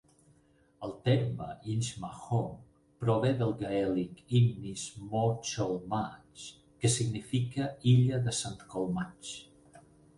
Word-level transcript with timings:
El 0.85 0.93
terme 1.09 1.49
"Inchmahome" 1.73 2.81
prové 3.03 3.31
del 3.43 3.53
gaèlic 3.61 4.25
"Innis 4.41 4.87
MoCholmaig", 5.13 6.49
que 6.83 6.95
significa 6.97 7.71
Illa 7.97 8.25
de 8.29 8.39
Saint 8.43 8.69
Colmaig. 8.75 9.35